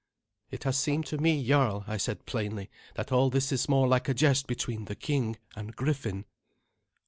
"It 0.49 0.63
has 0.63 0.79
seemed 0.79 1.05
to 1.05 1.19
me, 1.19 1.45
jarl," 1.45 1.83
I 1.85 1.97
said 1.97 2.25
plainly, 2.25 2.71
"that 2.95 3.11
all 3.11 3.29
this 3.29 3.51
is 3.51 3.69
more 3.69 3.87
like 3.87 4.09
a 4.09 4.15
jest 4.15 4.47
between 4.47 4.85
the 4.85 4.95
king 4.95 5.35
and 5.55 5.75
Griffin." 5.75 6.25